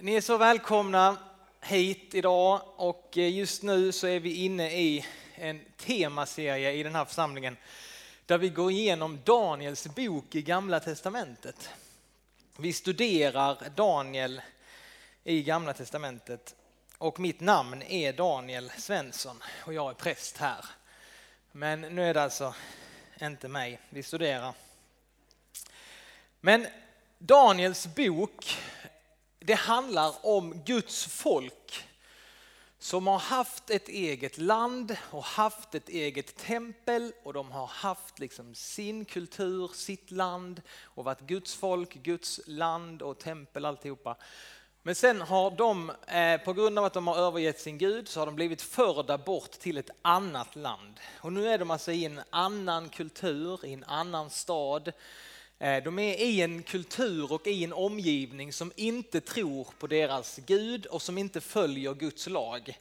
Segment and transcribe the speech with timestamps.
[0.00, 1.16] Ni är så välkomna
[1.60, 6.94] hit idag och eh, just nu så är vi inne i en temaserie i den
[6.94, 7.56] här församlingen
[8.26, 11.70] där vi går igenom Daniels bok i Gamla Testamentet.
[12.56, 14.40] Vi studerar Daniel
[15.24, 16.54] i Gamla Testamentet
[16.98, 20.64] och mitt namn är Daniel Svensson och jag är präst här.
[21.52, 22.54] Men nu är det alltså
[23.20, 24.54] inte mig vi studerar.
[26.40, 26.66] Men
[27.18, 28.58] Daniels bok
[29.46, 31.84] det handlar om Guds folk
[32.78, 38.18] som har haft ett eget land och haft ett eget tempel och de har haft
[38.18, 44.16] liksom sin kultur, sitt land och varit Guds folk, Guds land och tempel alltihopa.
[44.82, 48.20] Men sen har de, eh, på grund av att de har övergett sin Gud, så
[48.20, 51.00] har de blivit förda bort till ett annat land.
[51.20, 54.92] Och nu är de alltså i en annan kultur, i en annan stad.
[55.58, 60.36] Eh, de är i en kultur och i en omgivning som inte tror på deras
[60.46, 62.78] Gud och som inte följer Guds lag.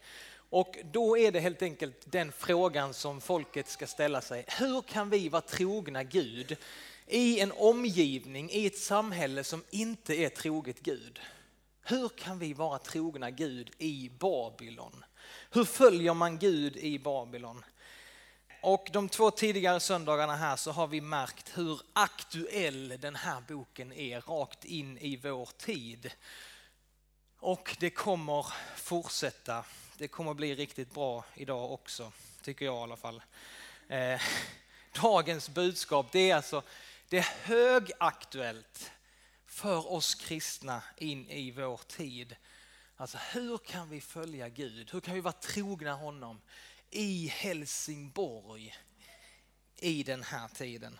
[0.49, 4.45] Och då är det helt enkelt den frågan som folket ska ställa sig.
[4.47, 6.57] Hur kan vi vara trogna Gud
[7.07, 11.19] i en omgivning, i ett samhälle som inte är troget Gud?
[11.83, 15.05] Hur kan vi vara trogna Gud i Babylon?
[15.51, 17.63] Hur följer man Gud i Babylon?
[18.67, 23.93] Och de två tidigare söndagarna här så har vi märkt hur aktuell den här boken
[23.93, 26.11] är rakt in i vår tid.
[27.39, 29.65] Och det kommer fortsätta.
[29.97, 33.21] Det kommer bli riktigt bra idag också, tycker jag i alla fall.
[33.87, 34.21] Eh,
[35.01, 36.63] dagens budskap det är alltså
[37.09, 38.91] det är högaktuellt
[39.45, 42.35] för oss kristna in i vår tid.
[42.97, 44.89] Alltså hur kan vi följa Gud?
[44.91, 46.41] Hur kan vi vara trogna honom?
[46.95, 48.75] I Helsingborg
[49.79, 50.99] i den här tiden.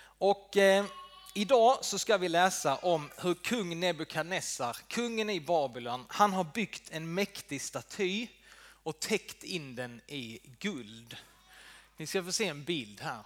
[0.00, 0.86] Och eh,
[1.34, 6.90] idag så ska vi läsa om hur kung Nebukadnessar, kungen i Babylon, han har byggt
[6.90, 8.26] en mäktig staty
[8.60, 11.16] och täckt in den i guld.
[11.96, 13.24] Ni ska få se en bild här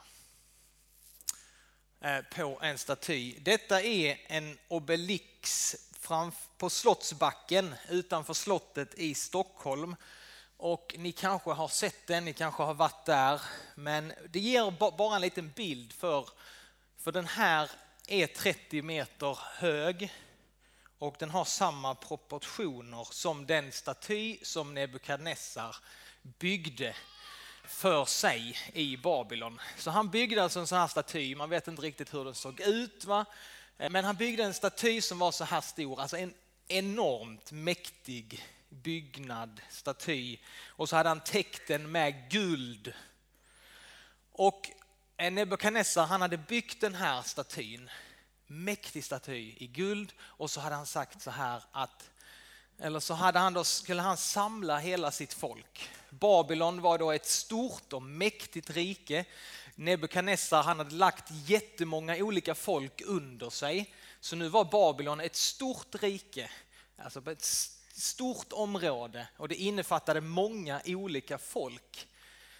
[2.00, 3.34] eh, på en staty.
[3.38, 5.76] Detta är en obelix
[6.58, 9.96] på Slottsbacken utanför slottet i Stockholm
[10.62, 13.40] och ni kanske har sett den, ni kanske har varit där,
[13.74, 16.28] men det ger bara en liten bild för,
[16.98, 17.70] för den här
[18.06, 20.12] är 30 meter hög
[20.98, 25.76] och den har samma proportioner som den staty som Nebukadnessar
[26.22, 26.96] byggde
[27.64, 29.60] för sig i Babylon.
[29.78, 32.60] Så han byggde alltså en sån här staty, man vet inte riktigt hur den såg
[32.60, 33.24] ut, va?
[33.78, 36.34] Eh, men han byggde en staty som var så här stor, alltså en
[36.68, 40.38] enormt mäktig byggnad, staty.
[40.66, 42.92] Och så hade han täckt den med guld.
[44.32, 44.70] Och
[45.18, 47.90] Nebukadnessar han hade byggt den här statyn,
[48.46, 52.10] mäktig staty i guld och så hade han sagt så här att
[52.78, 55.90] eller så hade han då, skulle han samla hela sitt folk.
[56.10, 59.24] Babylon var då ett stort och mäktigt rike.
[59.74, 63.94] Nebukadnessar han hade lagt jättemånga olika folk under sig.
[64.20, 66.50] Så nu var Babylon ett stort rike,
[66.96, 67.44] alltså ett
[67.92, 72.08] stort område och det innefattade många olika folk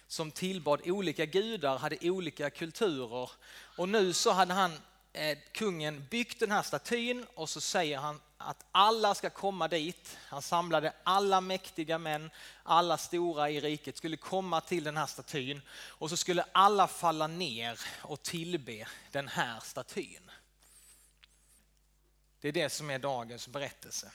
[0.07, 3.29] som tillbad olika gudar, hade olika kulturer.
[3.77, 4.79] Och nu så hade han,
[5.13, 10.17] eh, kungen, byggt den här statyn och så säger han att alla ska komma dit.
[10.27, 12.31] Han samlade alla mäktiga män,
[12.63, 17.27] alla stora i riket skulle komma till den här statyn och så skulle alla falla
[17.27, 20.31] ner och tillbe den här statyn.
[22.41, 24.11] Det är det som är dagens berättelse.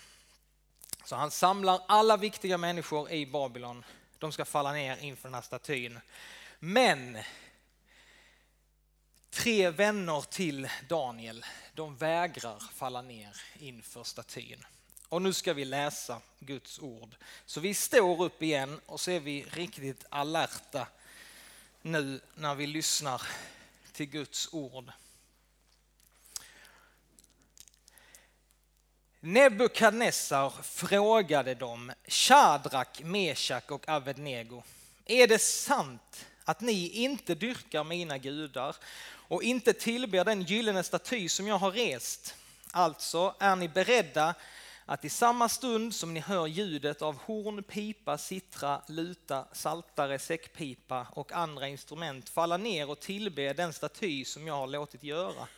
[1.08, 3.84] Så han samlar alla viktiga människor i Babylon.
[4.18, 6.00] De ska falla ner inför den här statyn.
[6.58, 7.18] Men
[9.30, 14.66] tre vänner till Daniel, de vägrar falla ner inför statyn.
[15.08, 17.16] Och nu ska vi läsa Guds ord.
[17.46, 20.86] Så vi står upp igen och så är vi riktigt alerta
[21.82, 23.22] nu när vi lyssnar
[23.92, 24.92] till Guds ord.
[29.20, 34.62] Nebukadnessar frågade dem, Shadrak, Meshak och Avednego,
[35.06, 38.76] är det sant att ni inte dyrkar mina gudar
[39.08, 42.34] och inte tillber den gyllene staty som jag har rest?
[42.70, 44.34] Alltså är ni beredda
[44.86, 51.06] att i samma stund som ni hör ljudet av horn, pipa, sittra, luta, saltare, säckpipa
[51.10, 55.48] och andra instrument falla ner och tillbe den staty som jag har låtit göra.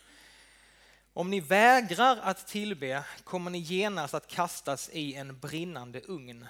[1.13, 6.45] Om ni vägrar att tillbe kommer ni genast att kastas i en brinnande ugn.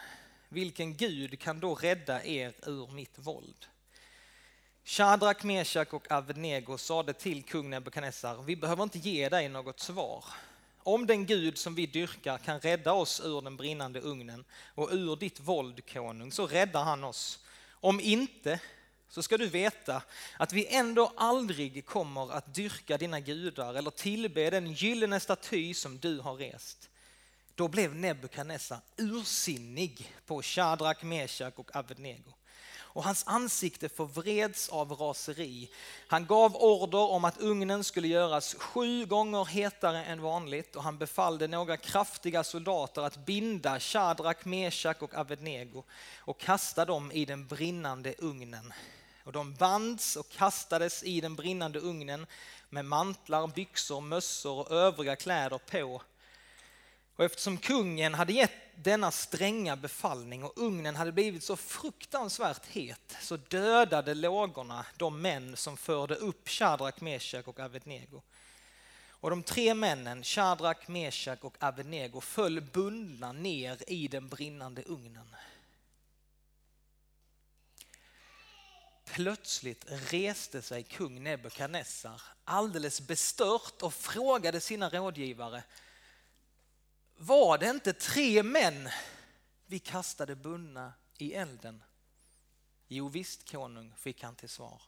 [0.50, 3.66] Vilken Gud kan då rädda er ur mitt våld?
[4.84, 10.26] Shadrak, Meshak och Avnego sade till kung Nebukadnessar, vi behöver inte ge dig något svar.
[10.84, 15.16] Om den Gud som vi dyrkar kan rädda oss ur den brinnande ugnen och ur
[15.16, 17.46] ditt våld, konung, så räddar han oss.
[17.70, 18.60] Om inte,
[19.12, 20.02] så ska du veta
[20.38, 26.00] att vi ändå aldrig kommer att dyrka dina gudar eller tillbe den gyllene staty som
[26.00, 26.90] du har rest.
[27.56, 32.32] Då blev Nebukadnessar ursinnig på Shadrak, Meshach och Abednego
[32.94, 35.70] och hans ansikte förvreds av raseri.
[36.08, 40.98] Han gav order om att ugnen skulle göras sju gånger hetare än vanligt och han
[40.98, 45.84] befallde några kraftiga soldater att binda Shadrak, Meshach och Abednego
[46.18, 48.74] och kasta dem i den brinnande ugnen.
[49.24, 52.26] Och de bands och kastades i den brinnande ugnen
[52.70, 56.02] med mantlar, byxor, mössor och övriga kläder på
[57.22, 63.18] och eftersom kungen hade gett denna stränga befallning och ugnen hade blivit så fruktansvärt het
[63.22, 68.22] så dödade lågorna de män som förde upp Shadrach, Meshach och Abednego.
[69.10, 75.36] Och de tre männen, Shadrach, Meshach och Abednego, föll bundna ner i den brinnande ugnen.
[79.12, 85.64] Plötsligt reste sig kung Nebukadnessar alldeles bestört och frågade sina rådgivare
[87.24, 88.90] var det inte tre män
[89.66, 91.84] vi kastade bundna i elden?
[92.88, 94.82] Jo visst konung, fick han till svar.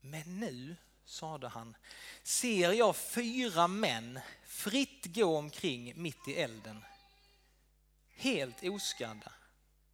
[0.00, 1.76] Men nu, sade han,
[2.22, 6.84] ser jag fyra män fritt gå omkring mitt i elden.
[8.08, 9.32] Helt oskadda.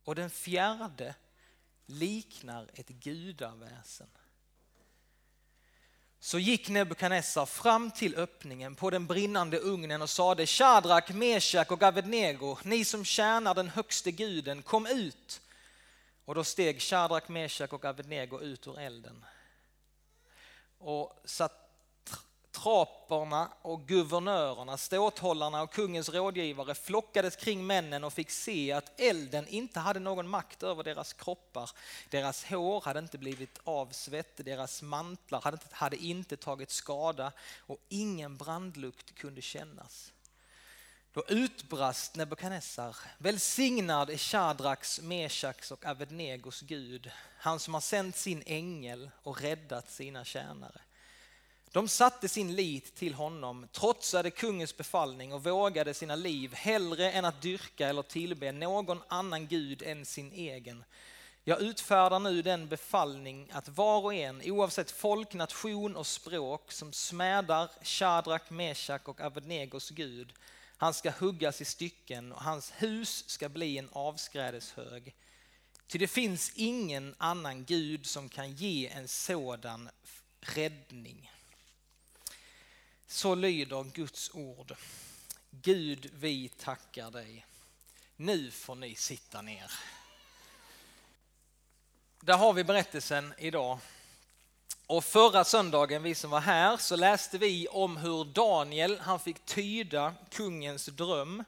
[0.05, 1.15] Och den fjärde
[1.91, 4.09] liknar ett gudaväsen.
[6.23, 11.83] Så gick Nebukadnessar fram till öppningen på den brinnande ugnen och sade Shadrak, Meshach och
[11.83, 15.41] Abednego, ni som tjänar den högste guden, kom ut.
[16.25, 19.25] Och då steg Shadrak, Meshach och Abednego ut ur elden.
[20.79, 21.60] Och satt
[22.52, 29.49] traperna och guvernörerna, ståthållarna och kungens rådgivare flockades kring männen och fick se att elden
[29.49, 31.70] inte hade någon makt över deras kroppar.
[32.11, 37.79] Deras hår hade inte blivit avsvett, deras mantlar hade inte, hade inte tagit skada och
[37.88, 40.12] ingen brandlukt kunde kännas.
[41.12, 48.43] Då utbrast Nebukadnessar, välsignad är Shadraks, Meshaks och Abednegos Gud, han som har sänt sin
[48.47, 50.81] ängel och räddat sina tjänare.
[51.73, 57.25] De satte sin lit till honom, trotsade kungens befallning och vågade sina liv hellre än
[57.25, 60.85] att dyrka eller tillbe någon annan gud än sin egen.
[61.45, 66.93] Jag utfärdar nu den befallning att var och en, oavsett folk, nation och språk, som
[66.93, 70.33] smädar Shadrak, Meshach och Abednegos Gud,
[70.77, 75.15] han ska huggas i stycken och hans hus ska bli en avskrädeshög.
[75.87, 79.91] Ty det finns ingen annan Gud som kan ge en sådan
[80.41, 81.31] räddning.
[83.12, 84.77] Så lyder Guds ord.
[85.51, 87.47] Gud, vi tackar dig.
[88.17, 89.73] Nu får ni sitta ner.
[92.21, 93.79] Där har vi berättelsen idag.
[94.87, 99.45] Och förra söndagen, vi som var här, så läste vi om hur Daniel, han fick
[99.45, 101.45] tyda kungens dröm.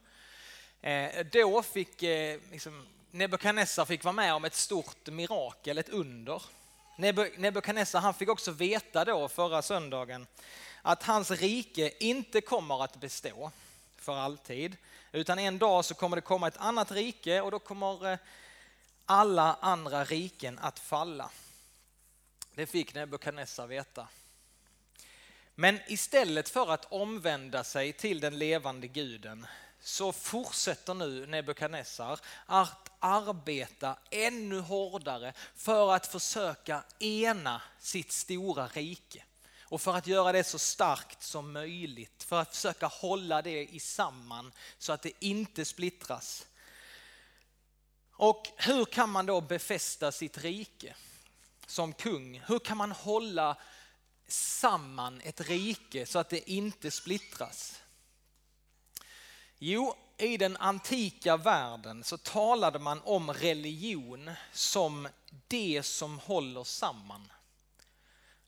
[0.81, 6.43] Eh, då fick eh, liksom, Nebukadnessar fick vara med om ett stort mirakel, ett under.
[7.37, 10.27] Nebukadnessar han fick också veta då förra söndagen
[10.83, 13.51] att hans rike inte kommer att bestå
[13.97, 14.77] för alltid,
[15.13, 18.19] utan en dag så kommer det komma ett annat rike och då kommer eh,
[19.07, 21.31] alla andra riken att falla.
[22.55, 24.09] Det fick Nebukadnessar veta.
[25.55, 29.47] Men istället för att omvända sig till den levande guden
[29.81, 39.25] så fortsätter nu Nebukadnessar att arbeta ännu hårdare för att försöka ena sitt stora rike.
[39.73, 43.81] Och för att göra det så starkt som möjligt, för att försöka hålla det i
[43.81, 46.47] samman så att det inte splittras.
[48.13, 50.95] Och hur kan man då befästa sitt rike
[51.67, 52.41] som kung?
[52.47, 53.57] Hur kan man hålla
[54.29, 57.81] samman ett rike så att det inte splittras?
[59.59, 65.09] Jo, i den antika världen så talade man om religion som
[65.49, 67.33] det som håller samman.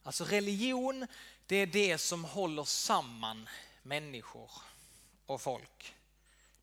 [0.05, 1.07] Alltså religion,
[1.45, 3.49] det är det som håller samman
[3.83, 4.51] människor
[5.25, 5.95] och folk.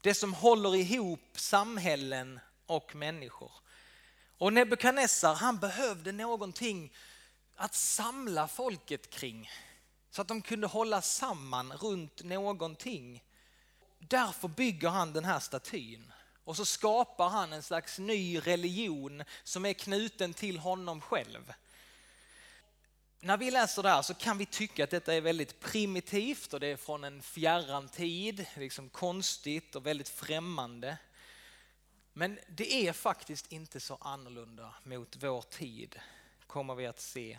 [0.01, 3.53] Det som håller ihop samhällen och människor.
[4.39, 6.93] Och Nebukadnessar han behövde någonting
[7.57, 9.51] att samla folket kring.
[10.11, 13.25] Så att de kunde hålla samman runt någonting.
[13.99, 16.13] Därför bygger han den här statyn.
[16.45, 21.53] Och så skapar han en slags ny religion som är knuten till honom själv
[23.25, 26.61] när vi läser det här så kan vi tycka att detta är väldigt primitivt och
[26.61, 30.99] det är från en fjärran tid, liksom konstigt och väldigt främmande.
[32.13, 36.01] Men det är faktiskt inte så annorlunda mot vår tid,
[36.47, 37.39] kommer vi att se.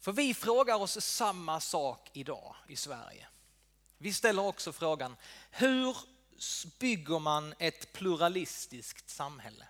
[0.00, 3.26] För vi frågar oss samma sak idag i Sverige.
[3.98, 5.16] Vi ställer också frågan,
[5.50, 5.96] hur
[6.78, 9.66] bygger man ett pluralistiskt samhälle?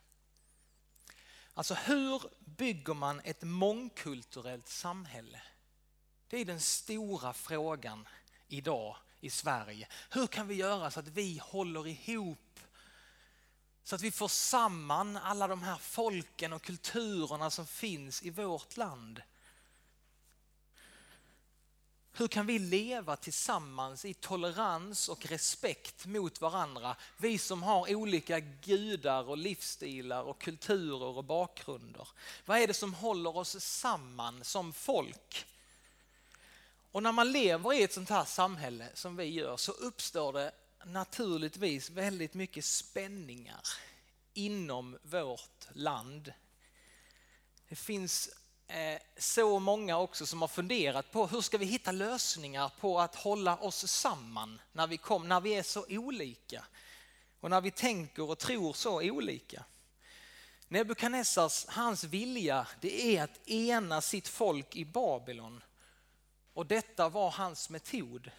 [1.54, 5.42] Alltså hur bygger man ett mångkulturellt samhälle?
[6.28, 8.08] Det är den stora frågan
[8.48, 9.88] idag i Sverige.
[10.10, 12.60] Hur kan vi göra så att vi håller ihop?
[13.82, 18.76] Så att vi får samman alla de här folken och kulturerna som finns i vårt
[18.76, 19.22] land.
[22.16, 26.96] Hur kan vi leva tillsammans i tolerans och respekt mot varandra?
[27.16, 32.08] Vi som har olika gudar och livsstilar och kulturer och bakgrunder.
[32.44, 35.46] Vad är det som håller oss samman som folk?
[36.92, 40.52] Och när man lever i ett sånt här samhälle som vi gör så uppstår det
[40.84, 43.62] naturligtvis väldigt mycket spänningar
[44.34, 46.32] inom vårt land.
[47.68, 48.30] Det finns
[48.66, 53.14] Eh, så många också som har funderat på hur ska vi hitta lösningar på att
[53.14, 56.64] hålla oss samman när vi, kom, när vi är så olika
[57.40, 59.64] och när vi tänker och tror så olika.
[60.68, 65.62] Nebukadnessars, hans vilja det är att ena sitt folk i Babylon
[66.54, 68.30] och detta var hans metod.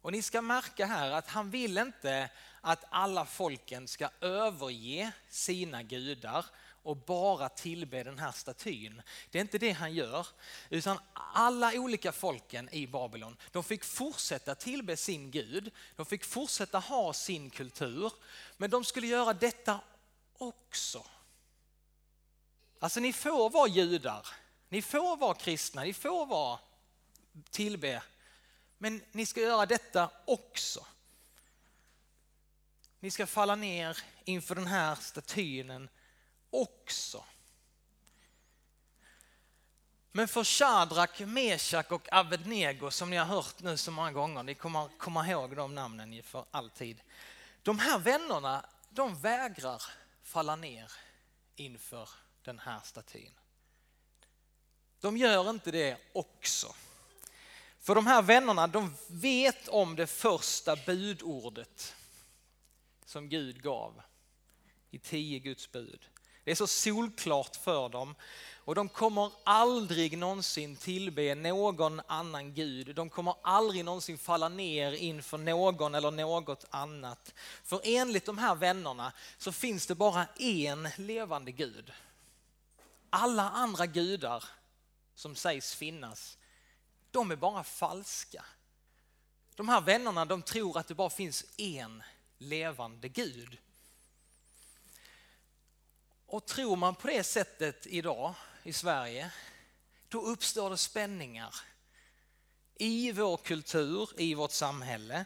[0.00, 2.30] Och ni ska märka här att han vill inte
[2.60, 6.46] att alla folken ska överge sina gudar
[6.82, 9.02] och bara tillbe den här statyn.
[9.30, 10.26] Det är inte det han gör,
[10.70, 16.78] utan alla olika folken i Babylon, de fick fortsätta tillbe sin Gud, de fick fortsätta
[16.78, 18.12] ha sin kultur,
[18.56, 19.80] men de skulle göra detta
[20.38, 21.04] också.
[22.78, 24.26] Alltså ni får vara judar,
[24.68, 26.58] ni får vara kristna, ni får vara
[27.50, 28.02] tillbe,
[28.78, 30.86] men ni ska göra detta också.
[33.00, 35.88] Ni ska falla ner inför den här statyn
[36.52, 37.24] också.
[40.12, 44.54] Men för Shadrach, Meshach och Abednego som ni har hört nu så många gånger, ni
[44.54, 47.02] kommer komma ihåg de namnen för alltid.
[47.62, 49.82] De här vännerna, de vägrar
[50.22, 50.92] falla ner
[51.56, 52.08] inför
[52.42, 53.32] den här statyn.
[55.00, 56.74] De gör inte det också.
[57.80, 61.94] För de här vännerna, de vet om det första budordet
[63.04, 64.02] som Gud gav
[64.90, 66.06] i tio Guds bud.
[66.44, 68.14] Det är så solklart för dem.
[68.64, 72.94] Och de kommer aldrig någonsin tillbe någon annan gud.
[72.94, 77.34] De kommer aldrig någonsin falla ner inför någon eller något annat.
[77.64, 81.92] För enligt de här vännerna så finns det bara en levande gud.
[83.10, 84.44] Alla andra gudar
[85.14, 86.38] som sägs finnas,
[87.10, 88.44] de är bara falska.
[89.54, 92.02] De här vännerna de tror att det bara finns en
[92.38, 93.58] levande gud.
[96.32, 99.32] Och tror man på det sättet idag i Sverige,
[100.08, 101.54] då uppstår det spänningar
[102.74, 105.24] i vår kultur, i vårt samhälle.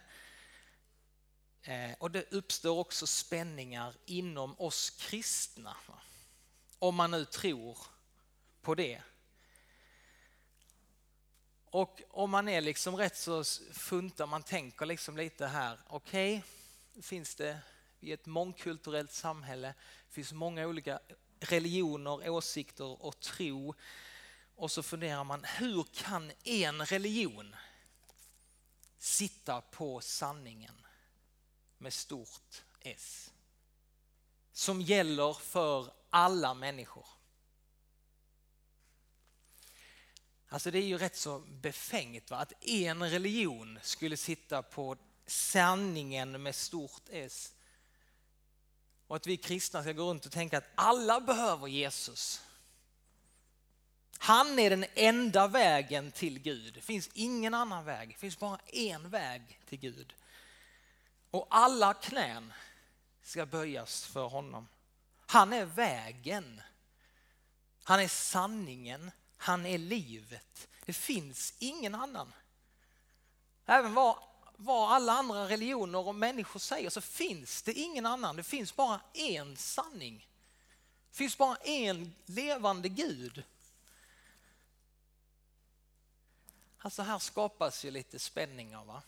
[1.62, 5.76] Eh, och det uppstår också spänningar inom oss kristna.
[6.78, 7.78] Om man nu tror
[8.62, 9.02] på det.
[11.64, 16.38] Och om man är liksom rätt så funtar, man tänker liksom lite här, okej,
[16.92, 17.60] okay, finns det
[18.06, 19.74] i ett mångkulturellt samhälle.
[20.08, 21.00] Det finns många olika
[21.40, 23.74] religioner, åsikter och tro.
[24.54, 27.56] Och så funderar man, hur kan en religion
[28.98, 30.86] sitta på sanningen
[31.78, 33.32] med stort S?
[34.52, 37.06] Som gäller för alla människor.
[40.48, 42.36] Alltså det är ju rätt så befängt va?
[42.36, 44.96] att en religion skulle sitta på
[45.26, 47.55] sanningen med stort S
[49.06, 52.42] och att vi kristna ska gå runt och tänka att alla behöver Jesus.
[54.18, 56.74] Han är den enda vägen till Gud.
[56.74, 58.08] Det finns ingen annan väg.
[58.08, 60.14] Det finns bara en väg till Gud.
[61.30, 62.52] Och alla knän
[63.22, 64.68] ska böjas för honom.
[65.26, 66.60] Han är vägen.
[67.82, 69.10] Han är sanningen.
[69.36, 70.68] Han är livet.
[70.84, 72.32] Det finns ingen annan.
[73.66, 74.18] Även var
[74.56, 78.36] vad alla andra religioner och människor säger så finns det ingen annan.
[78.36, 80.28] Det finns bara en sanning.
[81.10, 83.44] Det finns bara en levande Gud.
[86.78, 88.84] Alltså här skapas ju lite spänningar.
[88.84, 89.02] Va?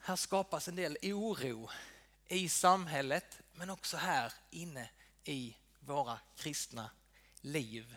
[0.00, 1.70] Här skapas en del oro
[2.26, 4.90] i samhället men också här inne
[5.24, 6.90] i våra kristna
[7.40, 7.96] liv.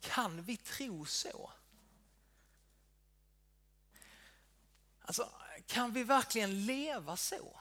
[0.00, 1.50] Kan vi tro så?
[5.08, 5.30] Alltså,
[5.66, 7.60] kan vi verkligen leva så?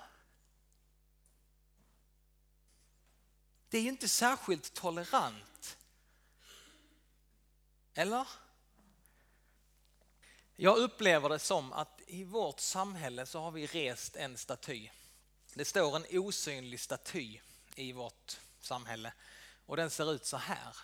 [3.70, 5.78] Det är ju inte särskilt tolerant.
[7.94, 8.28] Eller?
[10.56, 14.90] Jag upplever det som att i vårt samhälle så har vi rest en staty.
[15.54, 17.40] Det står en osynlig staty
[17.76, 19.14] i vårt samhälle
[19.66, 20.78] och den ser ut så här.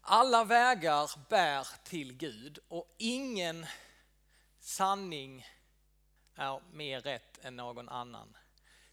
[0.00, 3.66] Alla vägar bär till Gud och ingen
[4.62, 5.46] sanning
[6.34, 8.36] är mer rätt än någon annan.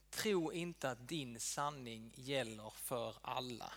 [0.09, 3.73] Tro inte att din sanning gäller för alla.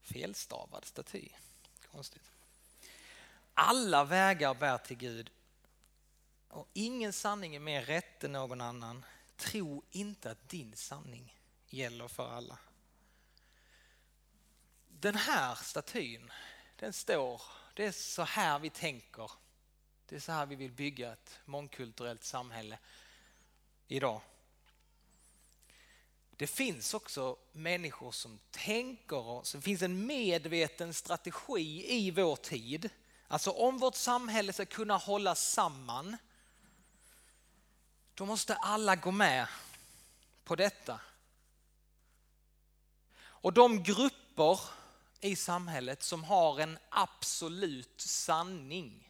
[0.00, 1.28] Felstavad staty.
[1.92, 2.32] Konstigt.
[3.54, 5.30] Alla vägar bär till Gud
[6.48, 9.04] och ingen sanning är mer rätt än någon annan.
[9.36, 12.58] Tro inte att din sanning gäller för alla.
[14.88, 16.32] Den här statyn,
[16.76, 17.42] den står,
[17.74, 19.30] det är så här vi tänker.
[20.08, 22.78] Det är så här vi vill bygga ett mångkulturellt samhälle
[23.88, 24.20] idag.
[26.30, 32.90] Det finns också människor som tänker och det finns en medveten strategi i vår tid.
[33.28, 36.16] Alltså om vårt samhälle ska kunna hålla samman
[38.14, 39.46] då måste alla gå med
[40.44, 41.00] på detta.
[43.18, 44.60] Och de grupper
[45.20, 49.07] i samhället som har en absolut sanning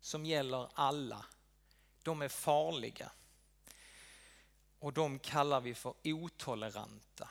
[0.00, 1.24] som gäller alla,
[2.02, 3.12] de är farliga.
[4.78, 7.28] Och de kallar vi för otoleranta.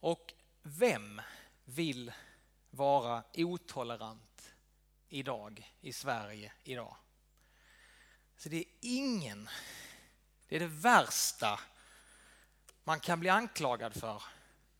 [0.00, 1.20] Och vem
[1.64, 2.12] vill
[2.70, 4.52] vara otolerant
[5.08, 6.96] idag i Sverige idag?
[8.36, 9.48] Så det är ingen,
[10.48, 11.60] det är det värsta
[12.84, 14.22] man kan bli anklagad för.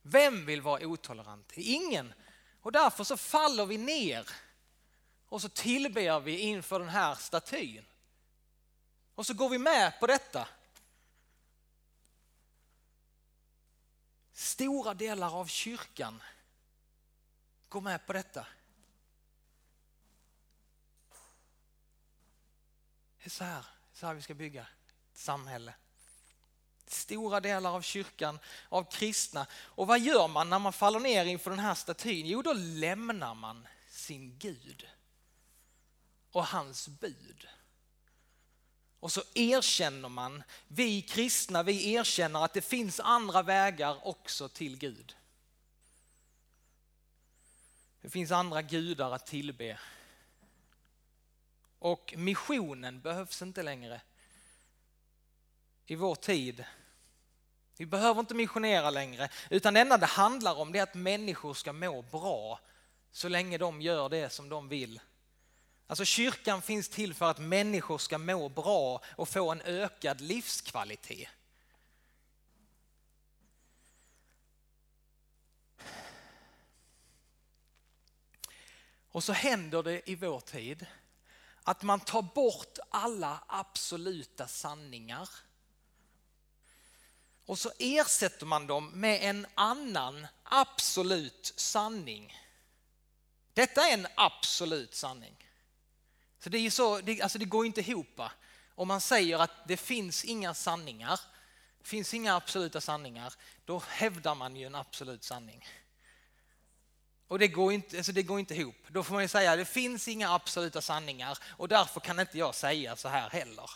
[0.02, 1.52] Vem vill vara otolerant?
[1.56, 2.14] Ingen.
[2.60, 4.28] Och därför så faller vi ner
[5.30, 7.84] och så tillber vi inför den här statyn.
[9.14, 10.48] Och så går vi med på detta.
[14.32, 16.22] Stora delar av kyrkan
[17.68, 18.46] går med på detta.
[23.18, 24.62] Det är så här, så här vi ska bygga
[25.12, 25.74] ett samhälle.
[26.86, 28.38] Stora delar av kyrkan,
[28.68, 29.46] av kristna.
[29.52, 32.26] Och vad gör man när man faller ner inför den här statyn?
[32.26, 34.88] Jo, då lämnar man sin Gud
[36.32, 37.48] och hans bud.
[39.00, 44.78] Och så erkänner man, vi kristna, vi erkänner att det finns andra vägar också till
[44.78, 45.16] Gud.
[48.00, 49.78] Det finns andra gudar att tillbe.
[51.78, 54.00] Och missionen behövs inte längre
[55.86, 56.64] i vår tid.
[57.76, 61.72] Vi behöver inte missionera längre, utan det enda det handlar om är att människor ska
[61.72, 62.60] må bra
[63.12, 65.00] så länge de gör det som de vill.
[65.90, 71.28] Alltså kyrkan finns till för att människor ska må bra och få en ökad livskvalitet.
[79.08, 80.86] Och så händer det i vår tid
[81.62, 85.28] att man tar bort alla absoluta sanningar
[87.46, 92.38] och så ersätter man dem med en annan absolut sanning.
[93.54, 95.49] Detta är en absolut sanning.
[96.40, 98.20] Så det, är så, det, alltså det går inte ihop.
[98.74, 101.20] Om man säger att det finns inga sanningar,
[101.82, 105.66] finns inga absoluta sanningar, då hävdar man ju en absolut sanning.
[107.28, 108.76] Och det går, inte, alltså det går inte ihop.
[108.88, 112.38] Då får man ju säga att det finns inga absoluta sanningar och därför kan inte
[112.38, 113.70] jag säga så här heller.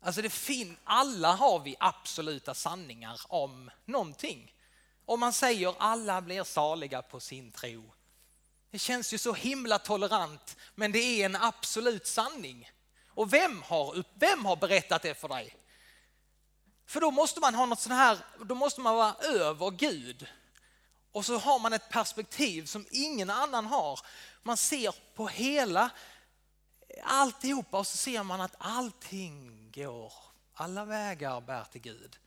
[0.00, 4.54] Alltså det fin alla har vi absoluta sanningar om någonting.
[5.04, 7.92] Om man säger alla blir saliga på sin tro.
[8.72, 12.70] Det känns ju så himla tolerant men det är en absolut sanning.
[13.06, 15.56] Och vem har, vem har berättat det för dig?
[16.86, 20.26] För då måste man ha något sånt här, då måste man vara över Gud.
[21.12, 24.00] Och så har man ett perspektiv som ingen annan har.
[24.42, 25.90] Man ser på hela
[27.02, 30.12] alltihopa och så ser man att allting går,
[30.54, 32.18] alla vägar bär till Gud.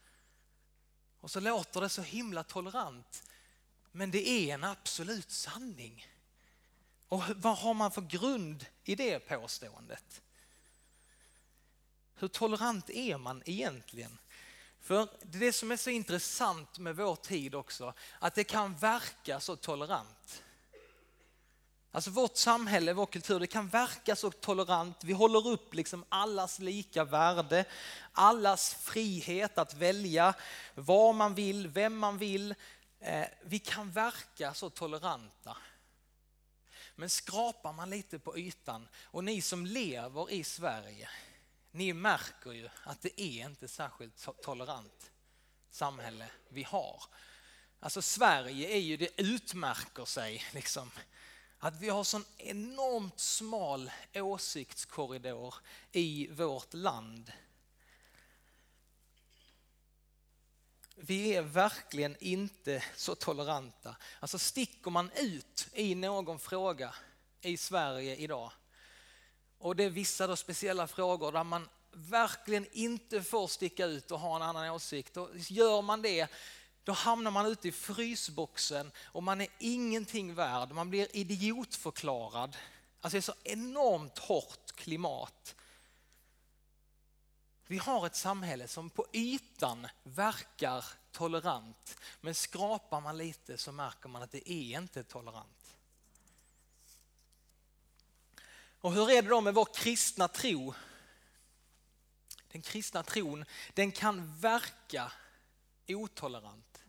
[1.19, 3.23] Och så låter det så himla tolerant.
[3.91, 6.07] Men det är en absolut sanning.
[7.09, 10.21] Och vad har man för grund i det påståendet?
[12.15, 14.17] Hur tolerant är man egentligen?
[14.81, 19.55] För det som är så intressant med vår tid också, att det kan verka så
[19.55, 20.43] tolerant.
[21.91, 25.03] Alltså vårt samhälle, vår kultur, det kan verka så tolerant.
[25.03, 27.65] Vi håller upp liksom allas lika värde,
[28.11, 30.33] allas frihet att välja
[30.73, 32.55] vad man vill, vem man vill.
[32.99, 35.57] Eh, vi kan verka så toleranta.
[36.95, 41.09] Men skrapar man lite på ytan och ni som lever i Sverige,
[41.71, 45.11] ni märker ju att det är inte särskilt tolerant
[45.69, 47.03] samhälle vi har.
[47.79, 50.91] Alltså Sverige är ju, det utmärker sig liksom
[51.59, 55.55] att vi har sån enormt smal åsiktskorridor
[55.91, 57.31] i vårt land.
[60.95, 63.95] Vi är verkligen inte så toleranta.
[64.19, 66.95] Alltså sticker man ut i någon fråga
[67.41, 68.51] i Sverige idag
[69.57, 74.19] och det är vissa då speciella frågor där man verkligen inte får sticka ut och
[74.19, 75.17] ha en annan åsikt.
[75.17, 76.27] Och gör man det
[76.83, 80.71] då hamnar man ute i frysboxen och man är ingenting värd.
[80.71, 82.57] Man blir idiotförklarad.
[83.01, 85.55] Alltså det är så enormt hårt klimat.
[87.67, 94.09] Vi har ett samhälle som på ytan verkar tolerant, men skrapar man lite så märker
[94.09, 95.75] man att det är inte tolerant.
[98.81, 100.73] Och hur är det då med vår kristna tro?
[102.51, 105.11] Den kristna tron, den kan verka
[105.87, 106.83] otolerant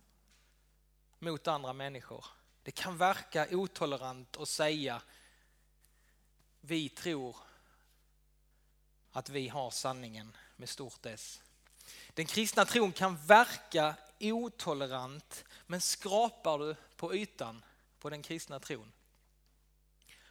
[1.18, 2.24] mot andra människor.
[2.62, 5.02] Det kan verka otolerant att säga
[6.60, 7.36] vi tror
[9.12, 11.42] att vi har sanningen med stort S.
[12.08, 17.64] Den kristna tron kan verka otolerant men skrapar du på ytan
[17.98, 18.92] på den kristna tron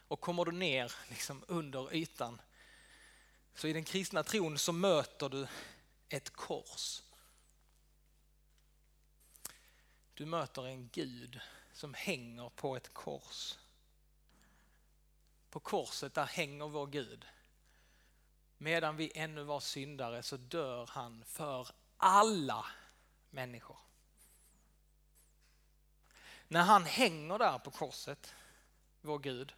[0.08, 2.40] och kommer du ner liksom under ytan
[3.54, 5.46] så i den kristna tron så möter du
[6.08, 7.02] ett kors.
[10.14, 11.40] Du möter en Gud
[11.72, 13.58] som hänger på ett kors.
[15.50, 17.26] På korset där hänger vår Gud.
[18.58, 22.66] Medan vi ännu var syndare så dör han för alla
[23.30, 23.78] människor.
[26.48, 28.34] När han hänger där på korset,
[29.00, 29.54] vår Gud,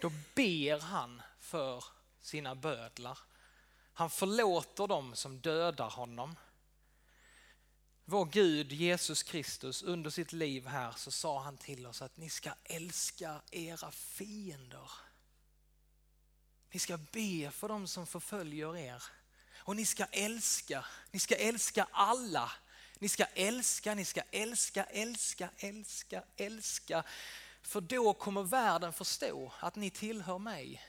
[0.00, 1.84] då ber han för
[2.20, 3.18] sina bödlar.
[3.92, 6.36] Han förlåter dem som dödar honom.
[8.04, 12.30] Vår Gud Jesus Kristus under sitt liv här så sa han till oss att ni
[12.30, 14.90] ska älska era fiender.
[16.72, 19.02] Ni ska be för dem som förföljer er.
[19.56, 22.52] Och ni ska älska, ni ska älska alla.
[22.98, 27.04] Ni ska älska, ni ska älska, älska, älska, älska.
[27.62, 30.82] För då kommer världen förstå att ni tillhör mig.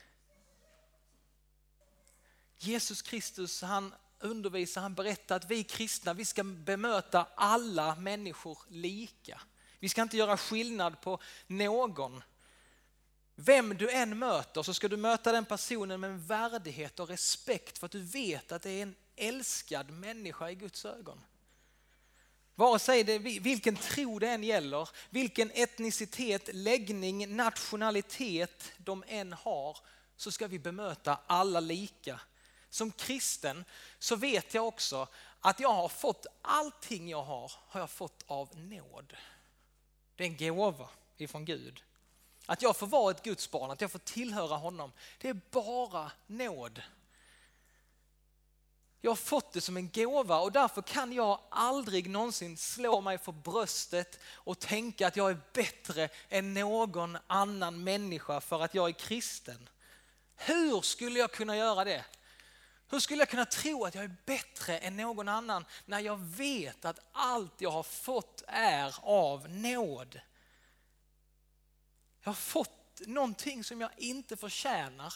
[2.58, 9.40] Jesus Kristus han undervisar, han berättar att vi kristna, vi ska bemöta alla människor lika.
[9.78, 12.22] Vi ska inte göra skillnad på någon.
[13.34, 17.78] Vem du än möter så ska du möta den personen med en värdighet och respekt
[17.78, 21.20] för att du vet att det är en älskad människa i Guds ögon.
[22.54, 29.78] Vare sig det vilken tro det än gäller, vilken etnicitet, läggning, nationalitet de än har,
[30.16, 32.20] så ska vi bemöta alla lika
[32.70, 33.64] som kristen
[33.98, 35.08] så vet jag också
[35.40, 39.16] att jag har fått allting jag har, har jag fått av nåd.
[40.16, 41.82] Det är en gåva ifrån Gud.
[42.46, 46.10] Att jag får vara ett Guds barn, att jag får tillhöra honom, det är bara
[46.26, 46.82] nåd.
[49.04, 53.18] Jag har fått det som en gåva och därför kan jag aldrig någonsin slå mig
[53.18, 58.88] för bröstet och tänka att jag är bättre än någon annan människa för att jag
[58.88, 59.68] är kristen.
[60.36, 62.04] Hur skulle jag kunna göra det?
[62.90, 66.84] Hur skulle jag kunna tro att jag är bättre än någon annan när jag vet
[66.84, 70.20] att allt jag har fått är av nåd?
[72.22, 75.14] Jag har fått någonting som jag inte förtjänar.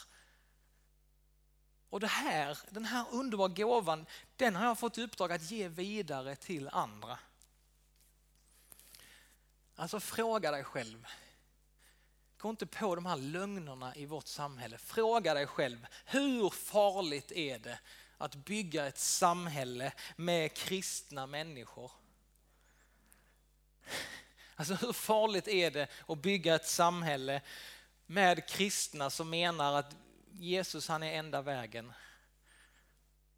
[1.90, 5.69] Och det här, den här underbara gåvan, den har jag fått i uppdrag att ge
[5.69, 7.19] vidare till andra.
[9.75, 11.07] Alltså fråga dig själv,
[12.38, 14.79] Gå inte på de här lögnerna i vårt samhälle.
[14.79, 17.79] Fråga dig själv, hur farligt är det
[18.19, 21.92] att bygga ett samhälle med kristna människor?
[24.57, 27.40] Alltså hur farligt är det att bygga ett samhälle
[28.07, 29.97] med kristna som menar att
[30.33, 31.92] Jesus han är enda vägen,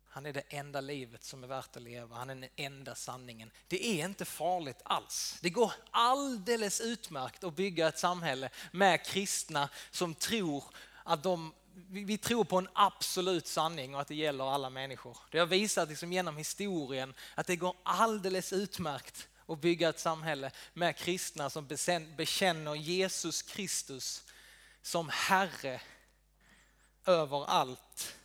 [0.08, 2.16] han är det enda livet som är värt att leva.
[2.16, 3.50] Han är den enda sanningen.
[3.68, 5.38] Det är inte farligt alls.
[5.42, 10.64] Det går alldeles utmärkt att bygga ett samhälle med kristna som tror
[11.04, 11.54] att de
[11.90, 15.18] vi tror på en absolut sanning och att det gäller alla människor.
[15.30, 20.50] Det har visat liksom genom historien att det går alldeles utmärkt och bygga ett samhälle
[20.74, 21.66] med kristna som
[22.16, 24.24] bekänner Jesus Kristus
[24.82, 25.80] som Herre
[27.04, 28.16] över allt.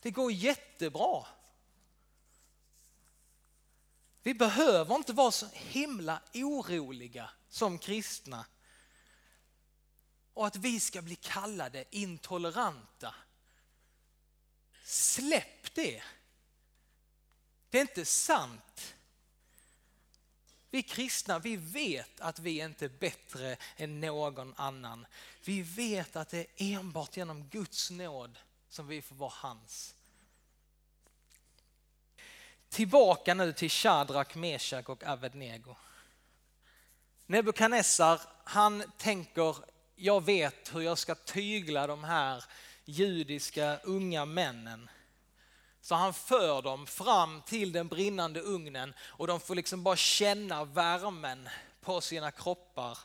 [0.00, 1.26] Det går jättebra.
[4.22, 8.46] Vi behöver inte vara så himla oroliga som kristna.
[10.34, 13.14] Och att vi ska bli kallade intoleranta.
[14.84, 16.02] Släpp det.
[17.70, 18.94] Det är inte sant.
[20.70, 25.06] Vi kristna, vi vet att vi inte är bättre än någon annan.
[25.44, 29.94] Vi vet att det är enbart genom Guds nåd som vi får vara hans.
[32.68, 35.76] Tillbaka nu till Shadrach, Meshach och Avednego.
[37.26, 39.56] Nebukadnessar, han tänker,
[39.96, 42.44] jag vet hur jag ska tygla de här
[42.84, 44.90] judiska unga männen.
[45.80, 50.64] Så han för dem fram till den brinnande ugnen och de får liksom bara känna
[50.64, 51.48] värmen
[51.80, 52.98] på sina kroppar.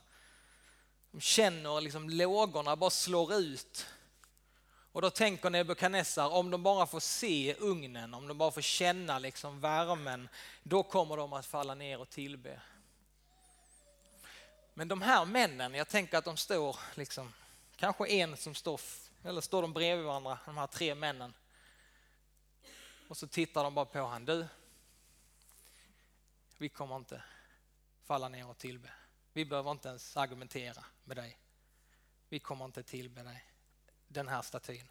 [1.11, 3.85] De känner liksom lågorna bara slår ut.
[4.91, 9.19] Och då tänker Nebukadnessar, om de bara får se ugnen, om de bara får känna
[9.19, 10.29] liksom värmen,
[10.63, 12.61] då kommer de att falla ner och tillbe.
[14.73, 17.33] Men de här männen, jag tänker att de står liksom,
[17.75, 18.81] kanske en som står,
[19.23, 21.33] eller står de bredvid varandra, de här tre männen.
[23.07, 24.25] Och så tittar de bara på honom.
[24.25, 24.47] Du,
[26.57, 27.23] vi kommer inte
[28.03, 28.89] falla ner och tillbe.
[29.33, 31.39] Vi behöver inte ens argumentera med dig.
[32.29, 33.45] Vi kommer inte tillbe dig,
[34.07, 34.87] den här statyn.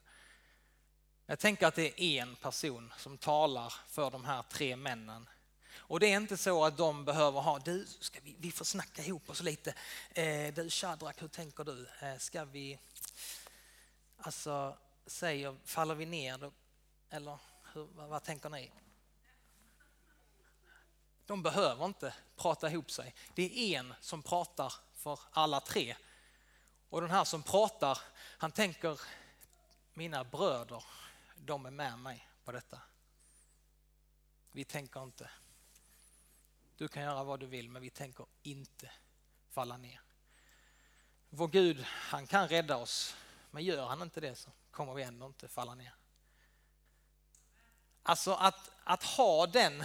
[1.26, 5.28] Jag tänker att det är en person som talar för de här tre männen.
[5.76, 9.02] Och det är inte så att de behöver ha, du, ska vi, vi får snacka
[9.02, 9.74] ihop oss lite.
[10.10, 11.88] Eh, du Shadrach, hur tänker du?
[12.00, 12.78] Eh, ska vi,
[14.16, 16.52] alltså, säger, faller vi ner då,
[17.10, 17.38] eller
[17.74, 18.72] hur, vad, vad tänker ni?
[21.26, 23.14] De behöver inte prata ihop sig.
[23.34, 25.96] Det är en som pratar för alla tre.
[26.88, 29.00] Och den här som pratar, han tänker,
[29.94, 30.84] mina bröder,
[31.36, 32.80] de är med mig på detta.
[34.52, 35.30] Vi tänker inte,
[36.76, 38.90] du kan göra vad du vill men vi tänker inte
[39.50, 40.00] falla ner.
[41.30, 43.16] Vår Gud, han kan rädda oss,
[43.50, 45.94] men gör han inte det så kommer vi ändå inte falla ner.
[48.06, 49.84] Alltså att, att ha den,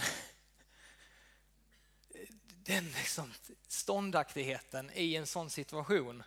[2.48, 3.32] den liksom
[3.68, 6.22] ståndaktigheten i en sån situation.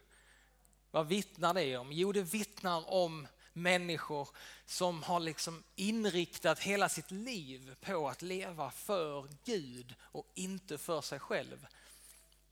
[0.91, 1.91] Vad vittnar det om?
[1.91, 4.29] Jo, det vittnar om människor
[4.65, 11.01] som har liksom inriktat hela sitt liv på att leva för Gud och inte för
[11.01, 11.67] sig själv.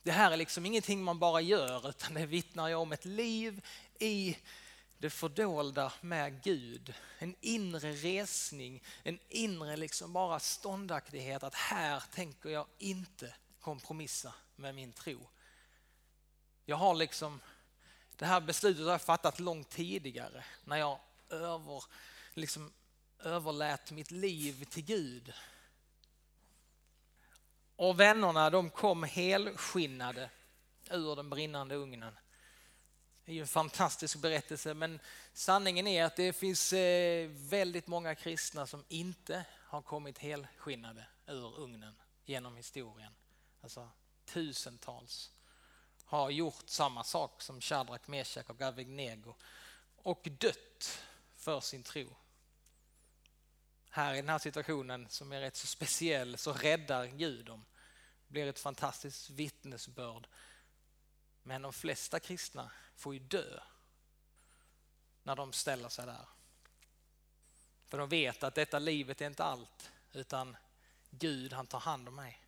[0.03, 3.65] Det här är liksom ingenting man bara gör utan det vittnar ju om ett liv
[3.99, 4.37] i
[5.01, 6.93] det fördolda med Gud.
[7.19, 14.75] En inre resning, en inre liksom bara ståndaktighet att här tänker jag inte kompromissa med
[14.75, 15.19] min tro.
[16.65, 17.41] Jag har liksom,
[18.15, 21.83] det här beslutet har jag fattat långt tidigare när jag över,
[22.33, 22.71] liksom,
[23.19, 25.33] överlät mitt liv till Gud.
[27.75, 30.29] Och vännerna de kom helskinnade
[30.89, 32.17] ur den brinnande ugnen.
[33.25, 34.99] Det är ju en fantastisk berättelse men
[35.33, 41.59] sanningen är att det finns eh, väldigt många kristna som inte har kommit helskinnade ur
[41.59, 43.13] ugnen genom historien.
[43.61, 43.89] Alltså
[44.25, 45.31] tusentals
[46.05, 49.35] har gjort samma sak som Shadrach, Meshach och Avignego
[49.95, 51.03] och dött
[51.33, 52.15] för sin tro.
[53.89, 57.65] Här i den här situationen som är rätt så speciell så räddar Gud dem.
[58.27, 60.27] Det blir ett fantastiskt vittnesbörd.
[61.43, 63.59] Men de flesta kristna får ju dö
[65.23, 66.25] när de ställer sig där.
[67.87, 70.57] För de vet att detta livet är inte allt, utan
[71.09, 72.41] Gud han tar hand om mig.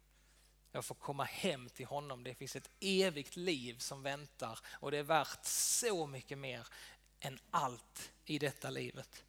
[0.71, 2.23] Jag får komma hem till honom.
[2.23, 6.67] Det finns ett evigt liv som väntar och det är värt så mycket mer
[7.19, 9.23] än allt i detta livet.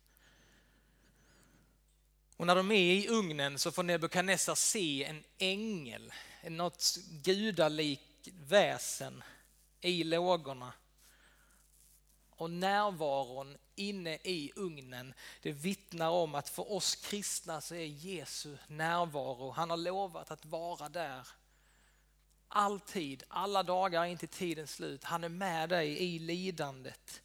[2.36, 9.22] Och när de är i ugnen så får Nebukadnessar se en ängel, något gudalikt väsen
[9.80, 10.72] i lågorna
[12.36, 18.56] och närvaron inne i ugnen, det vittnar om att för oss kristna så är Jesu
[18.66, 21.28] närvaro, han har lovat att vara där.
[22.48, 25.04] Alltid, alla dagar in till tidens slut.
[25.04, 27.22] Han är med dig i lidandet.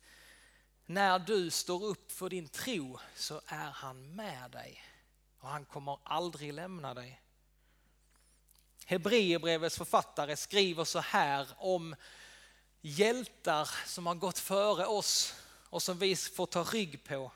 [0.86, 4.84] När du står upp för din tro så är han med dig
[5.40, 7.22] och han kommer aldrig lämna dig.
[8.86, 11.96] Hebreerbrevets författare skriver så här om
[12.82, 15.34] hjältar som har gått före oss
[15.70, 17.32] och som vi får ta rygg på.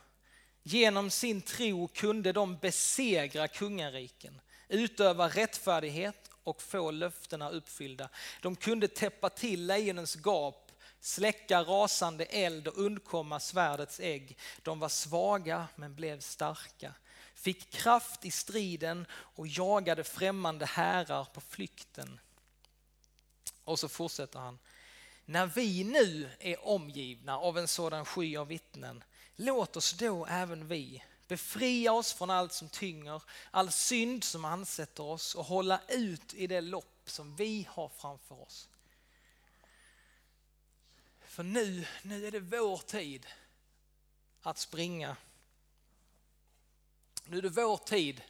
[0.63, 8.09] Genom sin tro kunde de besegra kungariken, utöva rättfärdighet och få löftena uppfyllda.
[8.41, 14.37] De kunde täppa till lejonens gap, släcka rasande eld och undkomma svärdets ägg.
[14.61, 16.93] De var svaga men blev starka,
[17.35, 22.19] fick kraft i striden och jagade främmande härar på flykten.
[23.63, 24.59] Och så fortsätter han.
[25.25, 29.03] När vi nu är omgivna av en sådan sky av vittnen,
[29.35, 35.03] låt oss då även vi befria oss från allt som tynger, all synd som ansätter
[35.03, 38.69] oss och hålla ut i det lopp som vi har framför oss.
[41.21, 43.27] För nu, nu är det vår tid
[44.41, 45.17] att springa.
[47.25, 48.21] Nu är det vår tid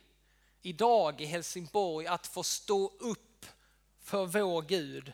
[0.61, 3.45] idag i Helsingborg att få stå upp
[3.99, 5.13] för vår Gud.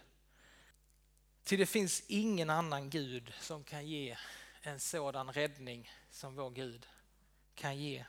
[1.50, 4.18] Till det finns ingen annan Gud som kan ge
[4.62, 6.86] en sådan räddning som vår Gud
[7.56, 8.06] kan ge.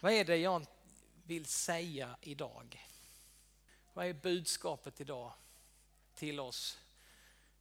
[0.00, 0.66] Vad är det jag
[1.24, 2.86] vill säga idag?
[3.92, 5.32] Vad är budskapet idag
[6.14, 6.78] till oss?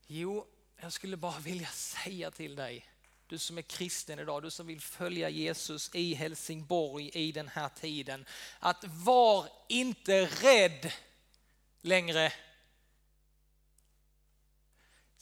[0.07, 0.47] Jo,
[0.77, 2.89] jag skulle bara vilja säga till dig,
[3.27, 7.69] du som är kristen idag, du som vill följa Jesus i Helsingborg i den här
[7.69, 8.25] tiden,
[8.59, 10.93] att var inte rädd
[11.81, 12.33] längre.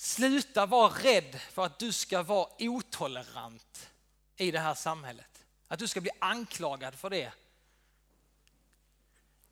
[0.01, 3.89] Sluta vara rädd för att du ska vara otolerant
[4.35, 5.45] i det här samhället.
[5.67, 7.33] Att du ska bli anklagad för det.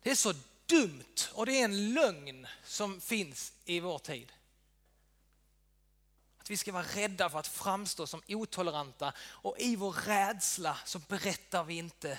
[0.02, 0.34] Det är så
[0.66, 4.32] dumt och det är en lögn som finns i vår tid.
[6.38, 10.98] Att vi ska vara rädda för att framstå som otoleranta och i vår rädsla så
[10.98, 12.18] berättar vi inte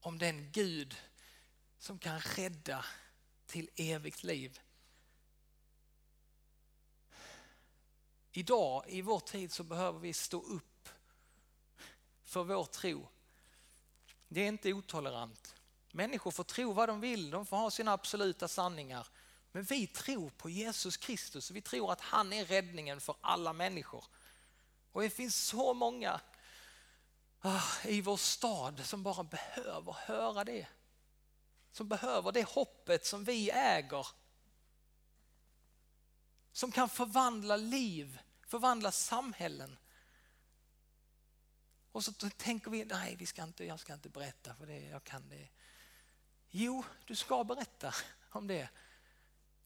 [0.00, 0.96] om den Gud
[1.78, 2.84] som kan rädda
[3.46, 4.60] till evigt liv.
[8.32, 10.88] Idag i vår tid så behöver vi stå upp
[12.24, 13.08] för vår tro.
[14.28, 15.54] Det är inte otolerant.
[15.92, 19.06] Människor får tro vad de vill, de får ha sina absoluta sanningar.
[19.52, 24.04] Men vi tror på Jesus Kristus, vi tror att han är räddningen för alla människor.
[24.92, 26.20] Och det finns så många
[27.40, 30.66] ah, i vår stad som bara behöver höra det.
[31.72, 34.06] Som behöver det hoppet som vi äger.
[36.58, 39.78] Som kan förvandla liv, förvandla samhällen.
[41.92, 45.04] Och så tänker vi, nej vi ska inte, jag ska inte berätta för det, jag
[45.04, 45.48] kan det.
[46.50, 47.94] Jo, du ska berätta
[48.30, 48.68] om det.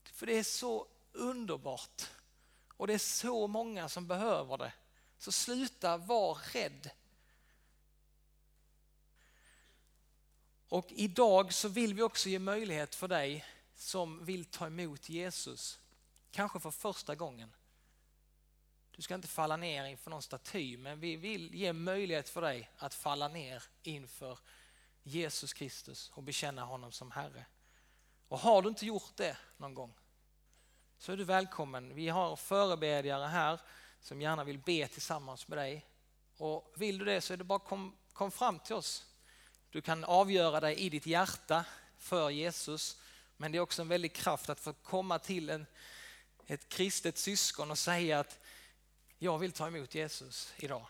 [0.04, 2.10] För det är så underbart
[2.68, 4.72] och det är så många som behöver det.
[5.18, 6.90] Så sluta vara rädd.
[10.68, 15.81] Och idag så vill vi också ge möjlighet för dig som vill ta emot Jesus,
[16.32, 17.54] kanske för första gången.
[18.90, 22.70] Du ska inte falla ner inför någon staty, men vi vill ge möjlighet för dig
[22.78, 24.38] att falla ner inför
[25.02, 27.46] Jesus Kristus och bekänna honom som Herre.
[28.28, 29.94] Och har du inte gjort det någon gång
[31.02, 31.94] så är du välkommen.
[31.94, 33.60] Vi har förebedjare här
[34.00, 35.86] som gärna vill be tillsammans med dig.
[36.36, 39.06] Och vill du det så är det bara kom, kom fram till oss.
[39.70, 41.64] Du kan avgöra dig i ditt hjärta
[41.98, 43.00] för Jesus.
[43.36, 45.66] Men det är också en väldig kraft att få komma till en,
[46.46, 48.40] ett kristet syskon och säga att
[49.18, 50.86] jag vill ta emot Jesus idag.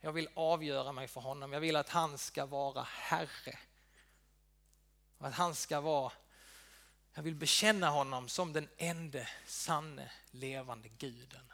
[0.00, 1.52] Jag vill avgöra mig för honom.
[1.52, 3.58] Jag vill att han ska vara Herre.
[5.18, 6.12] Och att han ska vara,
[7.14, 11.52] jag vill bekänna honom som den enda sanne levande guden.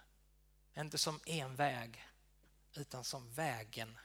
[0.77, 2.07] Inte som en väg,
[2.75, 3.99] utan som vägen.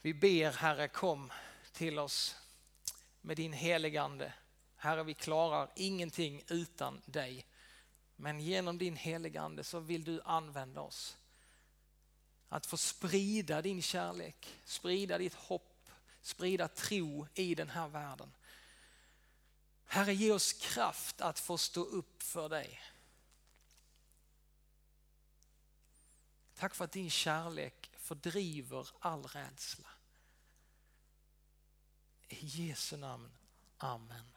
[0.00, 1.32] Vi ber Herre kom
[1.72, 2.36] till oss
[3.20, 4.32] med din heligande.
[4.82, 7.46] Herre vi klarar ingenting utan dig.
[8.16, 11.16] Men genom din heliga Ande så vill du använda oss.
[12.48, 15.90] Att få sprida din kärlek, sprida ditt hopp,
[16.22, 18.32] sprida tro i den här världen.
[19.84, 22.80] Herre, ge oss kraft att få stå upp för dig.
[26.54, 29.88] Tack för att din kärlek fördriver all rädsla.
[32.28, 33.30] I Jesu namn.
[33.78, 34.31] Amen.